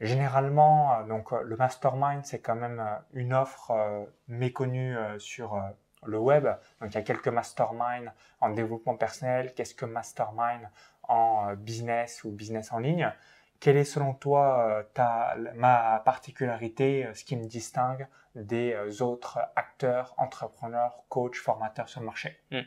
Généralement, 0.00 1.04
donc 1.06 1.32
le 1.32 1.54
mastermind, 1.56 2.24
c'est 2.24 2.40
quand 2.40 2.54
même 2.56 2.82
une 3.12 3.34
offre 3.34 3.72
méconnue 4.26 4.96
sur 5.18 5.60
le 6.04 6.18
web. 6.18 6.48
Donc 6.80 6.92
il 6.92 6.94
y 6.94 6.98
a 6.98 7.02
quelques 7.02 7.28
masterminds 7.28 8.12
en 8.40 8.50
développement 8.50 8.96
personnel. 8.96 9.54
Qu'est-ce 9.54 9.76
que 9.76 9.84
mastermind 9.84 10.68
en 11.04 11.54
business 11.54 12.24
ou 12.24 12.30
business 12.30 12.72
en 12.72 12.78
ligne 12.78 13.12
quelle 13.62 13.76
est 13.76 13.84
selon 13.84 14.12
toi 14.12 14.66
euh, 14.68 14.82
ta, 14.92 15.36
ma 15.54 16.02
particularité, 16.04 17.06
euh, 17.06 17.14
ce 17.14 17.24
qui 17.24 17.36
me 17.36 17.44
distingue 17.44 18.08
des 18.34 18.72
euh, 18.72 19.04
autres 19.04 19.38
acteurs, 19.54 20.14
entrepreneurs, 20.18 21.04
coachs, 21.08 21.36
formateurs 21.36 21.88
sur 21.88 22.00
le 22.00 22.06
marché? 22.06 22.40
Hmm. 22.50 22.62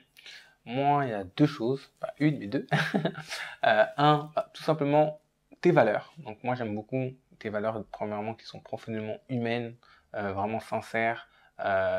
Moi, 0.64 1.06
il 1.06 1.10
y 1.12 1.14
a 1.14 1.26
deux 1.26 1.48
choses, 1.48 1.92
pas 2.00 2.14
une, 2.18 2.40
mais 2.40 2.48
deux. 2.48 2.66
un, 3.62 4.32
bah, 4.34 4.50
tout 4.54 4.64
simplement 4.64 5.20
tes 5.60 5.72
valeurs. 5.72 6.14
Donc 6.20 6.42
moi, 6.46 6.56
j'aime 6.56 6.74
beaucoup 6.74 7.12
tes 7.40 7.50
valeurs, 7.50 7.84
premièrement, 7.92 8.34
qui 8.34 8.46
sont 8.46 8.62
profondément 8.62 9.18
humaines, 9.28 9.76
vraiment 10.14 10.62
sincères. 10.62 11.28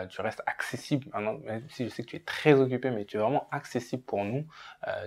tu 0.09 0.21
restes 0.23 0.43
accessible, 0.47 1.07
même 1.45 1.69
si 1.69 1.85
je 1.85 1.91
sais 1.91 2.03
que 2.03 2.09
tu 2.09 2.17
es 2.17 2.21
très 2.21 2.55
occupé, 2.55 2.91
mais 2.91 3.05
tu 3.05 3.19
es 3.19 3.21
vraiment 3.21 3.47
accessible 3.53 4.03
pour 4.03 4.25
nous, 4.25 4.47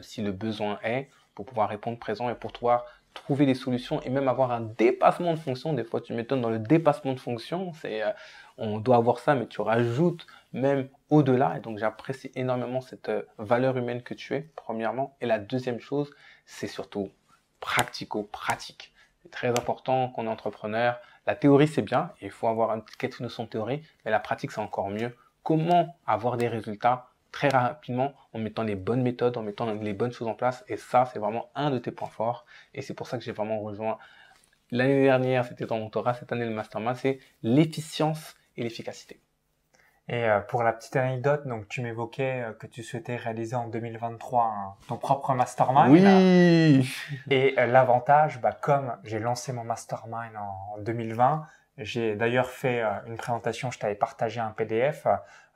si 0.01 0.21
le 0.21 0.31
besoin 0.31 0.79
est, 0.83 1.09
pour 1.35 1.45
pouvoir 1.45 1.69
répondre 1.69 1.99
présent 1.99 2.29
et 2.29 2.35
pour 2.35 2.53
toi 2.53 2.85
trouver 3.13 3.45
des 3.45 3.55
solutions 3.55 4.01
et 4.01 4.09
même 4.09 4.27
avoir 4.27 4.51
un 4.51 4.61
dépassement 4.61 5.33
de 5.33 5.39
fonction. 5.39 5.73
Des 5.73 5.83
fois, 5.83 6.01
tu 6.01 6.13
m'étonnes 6.13 6.41
dans 6.41 6.49
le 6.49 6.59
dépassement 6.59 7.13
de 7.13 7.19
fonction, 7.19 7.73
c'est 7.73 8.03
euh, 8.03 8.11
on 8.57 8.77
doit 8.77 8.97
avoir 8.97 9.19
ça, 9.19 9.35
mais 9.35 9.47
tu 9.47 9.61
rajoutes 9.61 10.27
même 10.53 10.89
au-delà. 11.09 11.57
Et 11.57 11.59
donc, 11.59 11.77
j'apprécie 11.77 12.31
énormément 12.35 12.81
cette 12.81 13.09
euh, 13.09 13.23
valeur 13.37 13.77
humaine 13.77 14.03
que 14.03 14.13
tu 14.13 14.35
es, 14.35 14.49
premièrement. 14.55 15.15
Et 15.21 15.25
la 15.25 15.39
deuxième 15.39 15.79
chose, 15.79 16.11
c'est 16.45 16.67
surtout 16.67 17.09
pratico-pratique. 17.59 18.93
C'est 19.21 19.31
très 19.31 19.49
important 19.49 20.09
qu'on 20.09 20.25
est 20.25 20.29
entrepreneur. 20.29 20.99
La 21.27 21.35
théorie, 21.35 21.67
c'est 21.67 21.81
bien, 21.81 22.11
il 22.21 22.31
faut 22.31 22.47
avoir 22.47 22.71
une 22.71 22.83
quelques 22.97 23.19
notions 23.19 23.43
de 23.43 23.49
théorie, 23.49 23.81
mais 24.03 24.11
la 24.11 24.19
pratique, 24.19 24.51
c'est 24.51 24.61
encore 24.61 24.89
mieux. 24.89 25.15
Comment 25.43 25.97
avoir 26.05 26.37
des 26.37 26.47
résultats 26.47 27.08
très 27.31 27.49
rapidement 27.49 28.13
en 28.33 28.39
mettant 28.39 28.63
les 28.63 28.75
bonnes 28.75 29.01
méthodes, 29.01 29.37
en 29.37 29.43
mettant 29.43 29.73
les 29.73 29.93
bonnes 29.93 30.11
choses 30.11 30.27
en 30.27 30.35
place. 30.35 30.63
Et 30.67 30.77
ça, 30.77 31.05
c'est 31.11 31.19
vraiment 31.19 31.49
un 31.55 31.71
de 31.71 31.77
tes 31.77 31.91
points 31.91 32.09
forts. 32.09 32.45
Et 32.73 32.81
c'est 32.81 32.93
pour 32.93 33.07
ça 33.07 33.17
que 33.17 33.23
j'ai 33.23 33.31
vraiment 33.31 33.59
rejoint 33.61 33.97
l'année 34.71 35.03
dernière, 35.03 35.45
c'était 35.45 35.65
ton 35.65 35.79
mentorat, 35.79 36.13
cette 36.13 36.31
année 36.31 36.45
le 36.45 36.53
mastermind, 36.53 36.95
c'est 36.95 37.19
l'efficience 37.43 38.35
et 38.57 38.63
l'efficacité. 38.63 39.19
Et 40.07 40.23
euh, 40.23 40.39
pour 40.39 40.63
la 40.63 40.73
petite 40.73 40.95
anecdote, 40.95 41.45
donc 41.45 41.67
tu 41.67 41.81
m'évoquais 41.81 42.41
euh, 42.41 42.53
que 42.53 42.65
tu 42.65 42.81
souhaitais 42.81 43.15
réaliser 43.15 43.55
en 43.55 43.67
2023 43.67 44.79
ton 44.87 44.97
propre 44.97 45.35
mastermind. 45.35 45.91
Oui. 45.91 46.91
Et 47.29 47.53
euh, 47.59 47.67
l'avantage, 47.67 48.41
bah, 48.41 48.51
comme 48.51 48.97
j'ai 49.03 49.19
lancé 49.19 49.53
mon 49.53 49.63
mastermind 49.63 50.35
en 50.35 50.79
2020, 50.81 51.45
j'ai 51.79 52.15
d'ailleurs 52.15 52.49
fait 52.49 52.81
euh, 52.81 52.89
une 53.07 53.15
présentation, 53.15 53.71
je 53.71 53.79
t'avais 53.79 53.95
partagé 53.95 54.39
un 54.39 54.51
PDF. 54.51 55.07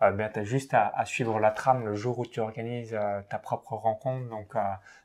Euh, 0.02 0.12
ben, 0.12 0.30
tu 0.32 0.40
as 0.40 0.44
juste 0.44 0.74
à, 0.74 1.06
suivre 1.06 1.40
la 1.40 1.52
trame 1.52 1.86
le 1.86 1.96
jour 1.96 2.20
où 2.20 2.26
tu 2.26 2.40
organises 2.40 2.94
euh, 2.94 3.22
ta 3.30 3.38
propre 3.38 3.74
rencontre. 3.74 4.30
Donc, 4.30 4.56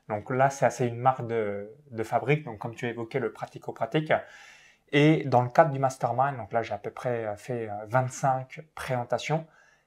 donc 0.07 0.29
là, 0.29 0.49
c'est 0.49 0.65
assez 0.65 0.87
une 0.87 0.97
marque 0.97 1.27
de, 1.27 1.75
de 1.91 2.03
fabrique. 2.03 2.45
Donc, 2.45 2.57
comme 2.59 2.73
tu 2.73 2.87
évoquais, 2.87 3.19
le 3.19 3.33
pratico-pratique. 3.33 4.13
Et 4.91 5.23
dans 5.25 5.41
le 5.41 5.49
cadre 5.49 5.71
du 5.71 5.79
mastermind, 5.79 6.37
donc 6.37 6.51
là, 6.51 6.63
j'ai 6.63 6.73
à 6.73 6.77
peu 6.77 6.89
près 6.89 7.35
fait 7.37 7.69
25 7.87 8.61
présentations. 8.73 9.45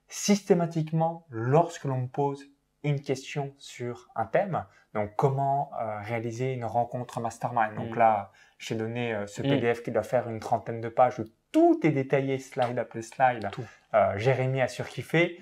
Systématiquement, 0.08 1.26
lorsque 1.30 1.84
l'on 1.84 1.98
me 2.02 2.08
pose 2.08 2.46
une 2.84 3.00
question 3.00 3.54
sur 3.58 4.08
un 4.14 4.26
thème, 4.26 4.64
donc 4.94 5.10
comment 5.16 5.70
réaliser 6.02 6.52
une 6.52 6.64
rencontre 6.64 7.20
mastermind? 7.20 7.74
Donc 7.74 7.90
mm. 7.90 7.98
là, 7.98 8.32
j'ai 8.62 8.76
donné 8.76 9.12
euh, 9.12 9.26
ce 9.26 9.42
mm. 9.42 9.44
PDF 9.44 9.82
qui 9.82 9.90
doit 9.90 10.02
faire 10.02 10.28
une 10.28 10.40
trentaine 10.40 10.80
de 10.80 10.88
pages 10.88 11.18
où 11.18 11.24
tout 11.50 11.80
est 11.82 11.90
détaillé, 11.90 12.38
slide 12.38 12.78
après 12.78 13.02
slide. 13.02 13.50
Euh, 13.94 14.16
Jérémy 14.16 14.62
a 14.62 14.68
surkiffé. 14.68 15.40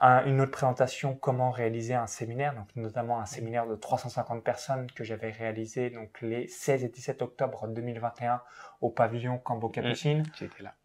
Un, 0.00 0.24
une 0.26 0.40
autre 0.40 0.52
présentation, 0.52 1.16
comment 1.16 1.50
réaliser 1.50 1.94
un 1.94 2.06
séminaire, 2.06 2.54
donc 2.54 2.68
notamment 2.76 3.20
un 3.20 3.26
séminaire 3.26 3.66
de 3.66 3.74
350 3.74 4.44
personnes 4.44 4.86
que 4.92 5.02
j'avais 5.02 5.32
réalisé 5.32 5.90
donc 5.90 6.20
les 6.20 6.46
16 6.46 6.84
et 6.84 6.88
17 6.88 7.20
octobre 7.20 7.66
2021 7.66 8.40
au 8.80 8.90
pavillon 8.90 9.38
Cambo 9.38 9.68
Capucine. 9.68 10.22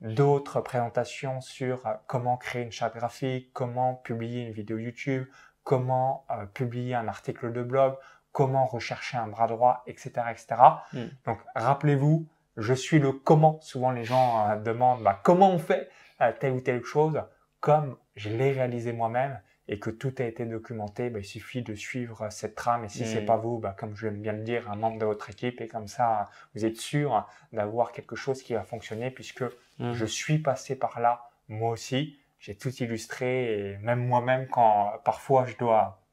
Mm, 0.01 0.13
D'autres 0.15 0.61
présentations 0.61 1.41
sur 1.41 1.85
euh, 1.85 1.93
comment 2.07 2.37
créer 2.37 2.63
une 2.63 2.71
charte 2.71 2.95
graphique, 2.95 3.51
comment 3.53 3.93
publier 3.93 4.47
une 4.47 4.51
vidéo 4.51 4.79
YouTube, 4.79 5.27
comment 5.63 6.25
euh, 6.31 6.45
publier 6.45 6.95
un 6.95 7.07
article 7.07 7.51
de 7.51 7.63
blog, 7.63 7.95
comment 8.31 8.65
rechercher 8.65 9.17
un 9.17 9.27
bras 9.27 9.47
droit, 9.47 9.83
etc. 9.87 10.11
etc. 10.31 10.55
Hmm. 10.91 11.05
Donc 11.25 11.39
rappelez-vous, 11.55 12.27
je 12.57 12.73
suis 12.73 12.99
le 12.99 13.11
comment. 13.11 13.59
Souvent 13.61 13.91
les 13.91 14.03
gens 14.03 14.49
euh, 14.49 14.55
demandent 14.57 15.03
bah, 15.03 15.19
comment 15.23 15.51
on 15.51 15.59
fait 15.59 15.89
euh, 16.21 16.31
telle 16.39 16.53
ou 16.53 16.61
telle 16.61 16.83
chose. 16.83 17.21
Comme 17.59 17.95
je 18.15 18.29
l'ai 18.29 18.51
réalisé 18.51 18.91
moi-même 18.91 19.39
et 19.69 19.79
que 19.79 19.89
tout 19.89 20.13
a 20.17 20.23
été 20.23 20.45
documenté, 20.45 21.09
bah, 21.09 21.19
il 21.19 21.25
suffit 21.25 21.61
de 21.61 21.73
suivre 21.73 22.27
cette 22.29 22.55
trame. 22.55 22.83
Et 22.83 22.89
si 22.89 23.05
c'est 23.05 23.21
hmm. 23.21 23.25
pas 23.25 23.37
vous, 23.37 23.59
bah, 23.59 23.75
comme 23.77 23.95
je 23.95 24.07
viens 24.07 24.19
bien 24.19 24.33
le 24.33 24.43
dire, 24.43 24.69
un 24.69 24.75
membre 24.75 24.99
de 24.99 25.05
votre 25.05 25.29
équipe, 25.29 25.61
et 25.61 25.67
comme 25.67 25.87
ça, 25.87 26.29
vous 26.53 26.65
êtes 26.65 26.77
sûr 26.77 27.25
d'avoir 27.53 27.93
quelque 27.93 28.17
chose 28.17 28.43
qui 28.43 28.53
va 28.53 28.63
fonctionner 28.63 29.11
puisque 29.11 29.43
hmm. 29.79 29.93
je 29.93 30.05
suis 30.05 30.39
passé 30.39 30.75
par 30.75 30.99
là 30.99 31.29
moi 31.47 31.71
aussi. 31.71 32.19
J'ai 32.43 32.55
tout 32.55 32.75
illustré 32.83 33.69
et 33.71 33.77
même 33.77 34.05
moi-même 34.05 34.47
quand 34.49 34.99
parfois 35.05 35.45
je 35.45 35.55
dois 35.55 36.03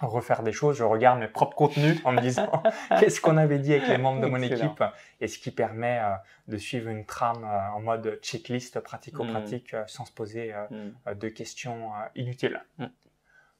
refaire 0.00 0.42
des 0.42 0.52
choses, 0.52 0.76
je 0.76 0.84
regarde 0.84 1.18
mes 1.18 1.28
propres 1.28 1.56
contenus 1.56 1.98
en 2.04 2.12
me 2.12 2.20
disant 2.20 2.62
qu'est-ce 3.00 3.22
qu'on 3.22 3.38
avait 3.38 3.58
dit 3.58 3.72
avec 3.72 3.88
les 3.88 3.96
membres 3.96 4.20
de 4.20 4.26
mon 4.26 4.42
équipe? 4.42 4.84
Et 5.22 5.28
ce 5.28 5.38
qui 5.38 5.50
permet 5.50 5.98
euh, 5.98 6.14
de 6.46 6.58
suivre 6.58 6.90
une 6.90 7.06
trame 7.06 7.42
euh, 7.42 7.70
en 7.70 7.80
mode 7.80 8.18
checklist 8.20 8.78
pratico-pratique 8.80 9.72
mm. 9.72 9.76
euh, 9.76 9.84
sans 9.86 10.04
se 10.04 10.12
poser 10.12 10.54
mm. 10.70 11.14
de 11.14 11.28
questions 11.30 11.90
inutiles. 12.14 12.62
Mm. 12.76 12.86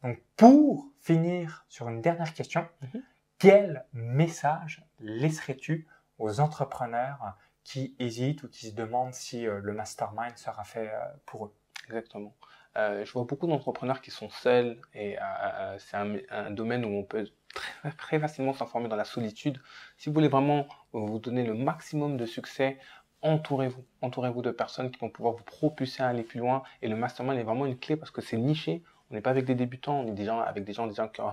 Donc 0.02 0.18
pour 0.37 0.87
finir 1.00 1.64
sur 1.70 1.88
une 1.88 2.02
dernière 2.02 2.35
question, 2.35 2.68
mm-hmm. 2.82 3.00
quel 3.38 3.87
message 3.94 4.85
laisserais-tu 5.00 5.88
aux 6.18 6.40
entrepreneurs 6.40 7.38
qui 7.64 7.97
hésitent 7.99 8.42
ou 8.42 8.49
qui 8.50 8.68
se 8.68 8.75
demandent 8.75 9.14
si 9.14 9.44
le 9.44 9.73
mastermind 9.73 10.37
sera 10.37 10.64
fait 10.64 10.92
pour 11.25 11.47
eux? 11.47 11.54
Exactement. 11.88 12.35
Euh, 12.76 13.04
je 13.04 13.12
vois 13.12 13.25
beaucoup 13.25 13.47
d'entrepreneurs 13.47 14.00
qui 14.00 14.11
sont 14.11 14.28
seuls 14.28 14.78
et 14.95 15.18
euh, 15.18 15.23
euh, 15.23 15.76
c'est 15.78 15.97
un, 15.97 16.50
domaine 16.50 16.85
où 16.85 16.90
on 16.90 17.02
peut 17.02 17.26
très, 17.54 17.90
très 17.92 18.21
facilement 18.21 18.52
s'informer 18.52 18.88
dans 18.88 18.97
la 18.97 19.04
solitude. 19.04 19.59
Si 19.97 20.09
vous 20.09 20.14
voulez 20.14 20.28
vraiment 20.28 20.66
vous 20.92 21.18
donner 21.18 21.45
le 21.45 21.54
maximum 21.54 22.16
de 22.16 22.26
succès, 22.26 22.78
entourez-vous. 23.23 23.85
Entourez-vous 24.02 24.42
de 24.42 24.50
personnes 24.50 24.90
qui 24.90 25.00
vont 25.00 25.09
pouvoir 25.09 25.35
vous 25.35 25.45
propulser 25.45 26.02
à 26.02 26.09
aller 26.09 26.23
plus 26.23 26.40
loin. 26.40 26.62
Et 26.83 26.88
le 26.88 26.95
mastermind 26.95 27.38
est 27.38 27.42
vraiment 27.42 27.66
une 27.66 27.78
clé 27.78 27.97
parce 27.97 28.11
que 28.11 28.21
c'est 28.21 28.37
niché. 28.37 28.83
On 29.11 29.14
n'est 29.14 29.23
pas 29.23 29.30
avec 29.30 29.47
des 29.47 29.54
débutants, 29.54 30.00
on 30.00 30.07
est 30.07 30.12
déjà 30.12 30.40
avec 30.42 30.64
des 30.64 30.75
gens 30.75 30.88
qui 30.88 31.21
ont 31.23 31.33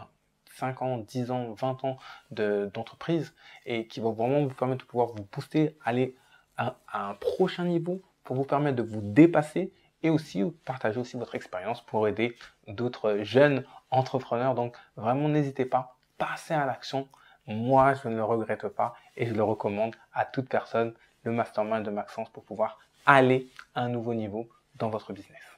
5 0.56 0.82
ans, 0.82 0.98
10 1.00 1.32
ans, 1.32 1.54
20 1.54 1.84
ans 1.84 1.98
d'entreprise 2.32 3.36
et 3.66 3.88
qui 3.88 4.00
vont 4.00 4.14
vraiment 4.14 4.42
vous 4.44 4.56
permettre 4.56 4.86
de 4.86 4.90
pouvoir 4.90 5.10
vous 5.10 5.28
booster, 5.32 5.78
aller 5.84 6.16
à 6.56 6.78
un 6.94 7.14
prochain 7.16 7.66
niveau 7.66 8.02
pour 8.24 8.38
vous 8.38 8.46
permettre 8.46 8.78
de 8.78 8.84
vous 8.84 9.02
dépasser 9.02 9.74
et 10.06 10.12
aussi 10.12 10.44
partager 10.66 11.00
aussi 11.00 11.18
votre 11.18 11.34
expérience 11.34 11.82
pour 11.82 12.08
aider 12.08 12.36
d'autres 12.68 13.18
jeunes 13.24 13.64
entrepreneurs. 13.90 14.54
Donc 14.54 14.76
vraiment 14.96 15.28
n'hésitez 15.28 15.66
pas, 15.66 15.98
passez 16.20 16.54
à 16.54 16.66
l'action. 16.66 17.08
Moi, 17.48 17.96
je 17.96 18.08
ne 18.08 18.16
le 18.16 18.24
regrette 18.24 18.68
pas 18.68 18.96
et 19.18 19.26
je 19.26 19.34
le 19.34 19.44
recommande 19.44 19.96
à 20.14 20.26
toute 20.26 20.48
personne, 20.48 20.94
le 21.24 21.32
mastermind 21.32 21.84
de 21.84 21.90
Maxence 21.90 22.30
pour 22.30 22.44
pouvoir 22.44 22.78
aller 23.08 23.48
à 23.74 23.82
un 23.82 23.90
nouveau 23.90 24.14
niveau 24.14 24.48
dans 24.76 24.90
votre 24.90 25.12
business. 25.12 25.55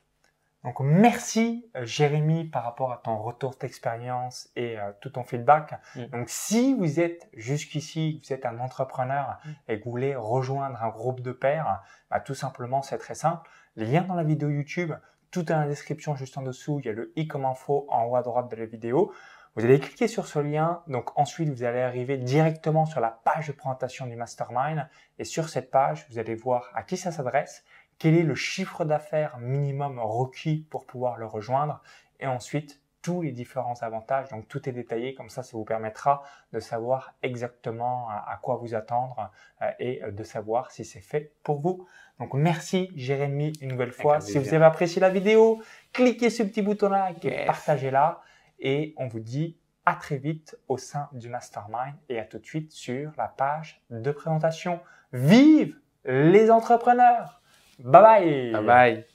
Donc 0.68 0.82
merci 0.82 1.66
euh, 1.78 1.86
Jérémy 1.86 2.44
par 2.44 2.66
rapport 2.66 2.92
à 2.92 2.98
ton 2.98 3.18
retour 3.20 3.56
d'expérience 3.58 4.50
et 4.58 4.78
euh, 4.78 4.92
tout 5.00 5.12
ton 5.12 5.24
feedback. 5.24 5.76
Mm. 5.96 6.06
Donc 6.08 6.26
si 6.28 6.74
vous 6.74 7.00
êtes 7.00 7.30
jusqu'ici, 7.34 8.22
vous 8.22 8.34
êtes 8.34 8.46
un 8.46 8.60
entrepreneur 8.60 9.38
mm. 9.46 9.50
et 9.70 9.80
que 9.80 9.86
vous 9.86 9.92
voulez 9.92 10.14
rejoindre 10.14 10.84
un 10.84 10.90
groupe 10.90 11.22
de 11.22 11.32
pairs, 11.32 11.82
bah, 12.12 12.20
tout 12.20 12.34
simplement 12.34 12.82
c'est 12.82 12.98
très 12.98 13.16
simple. 13.16 13.50
Lien 13.78 14.02
dans 14.02 14.16
la 14.16 14.26
vidéo 14.26 14.50
YouTube, 14.50 14.92
tout 15.32 15.40
est 15.40 15.54
dans 15.54 15.62
la 15.62 15.68
description 15.68 16.18
juste 16.18 16.38
en 16.38 16.42
dessous. 16.42 16.82
Il 16.82 16.88
y 16.88 16.90
a 16.90 16.92
le 16.92 17.14
i 17.16 17.30
comme 17.30 17.46
info 17.46 17.88
en 17.88 18.04
haut 18.04 18.18
à 18.18 18.22
droite 18.22 18.52
de 18.52 18.58
la 18.58 18.66
vidéo. 18.66 19.14
Vous 19.56 19.64
allez 19.64 19.80
cliquer 19.80 20.08
sur 20.10 20.28
ce 20.28 20.38
lien, 20.38 20.84
donc 20.88 21.18
ensuite 21.18 21.50
vous 21.50 21.64
allez 21.64 21.82
arriver 21.82 22.18
directement 22.18 22.86
sur 22.86 23.00
la 23.00 23.10
page 23.10 23.48
de 23.48 23.54
présentation 23.54 24.06
du 24.06 24.16
mastermind 24.16 24.88
et 25.18 25.24
sur 25.24 25.50
cette 25.50 25.72
page, 25.72 26.06
vous 26.12 26.20
allez 26.20 26.36
voir 26.36 26.70
à 26.76 26.84
qui 26.84 26.96
ça 26.96 27.12
s'adresse, 27.12 27.64
quel 28.00 28.16
est 28.16 28.24
le 28.24 28.36
chiffre 28.36 28.86
d'affaires 28.86 29.38
minimum 29.40 30.00
requis 30.00 30.68
pour 30.70 30.86
pouvoir 30.86 31.18
le 31.18 31.26
rejoindre 31.26 31.82
et 32.20 32.28
ensuite 32.28 32.82
tous 33.02 33.22
les 33.22 33.32
différents 33.32 33.82
avantages. 33.84 34.28
Donc 34.30 34.48
tout 34.50 34.68
est 34.68 34.74
détaillé, 34.74 35.14
comme 35.14 35.30
ça, 35.30 35.42
ça 35.42 35.56
vous 35.56 35.64
permettra 35.64 36.24
de 36.52 36.60
savoir 36.60 37.14
exactement 37.24 38.10
à 38.10 38.38
quoi 38.42 38.58
vous 38.58 38.76
attendre 38.76 39.32
euh, 39.62 39.70
et 39.80 40.02
de 40.12 40.24
savoir 40.24 40.72
si 40.72 40.84
c'est 40.84 41.00
fait 41.00 41.32
pour 41.44 41.62
vous. 41.62 41.88
Donc 42.20 42.34
merci 42.34 42.92
Jérémy 42.96 43.54
une 43.62 43.70
nouvelle 43.70 43.94
fois. 43.94 44.20
Si 44.20 44.38
vous 44.38 44.54
avez 44.54 44.66
apprécié 44.66 45.00
la 45.00 45.10
vidéo, 45.10 45.62
cliquez 45.94 46.30
sur 46.30 46.44
le 46.44 46.50
petit 46.50 46.62
bouton 46.62 46.90
like 46.90 47.24
et 47.24 47.46
partagez-la. 47.46 48.20
Et 48.60 48.94
on 48.98 49.08
vous 49.08 49.20
dit 49.22 49.58
à 49.86 49.96
très 49.96 50.18
vite 50.18 50.58
au 50.68 50.78
sein 50.78 51.08
du 51.14 51.30
mastermind 51.30 51.94
et 52.10 52.20
à 52.20 52.26
tout 52.26 52.40
de 52.40 52.46
suite 52.46 52.74
sur 52.74 53.14
la 53.18 53.30
page 53.30 53.82
de 53.90 54.12
présentation. 54.12 54.82
Vive 55.14 55.80
les 56.04 56.52
entrepreneurs! 56.52 57.42
Bye 57.80 58.02
bye! 58.02 58.52
Bye 58.52 58.62
bye! 58.62 59.06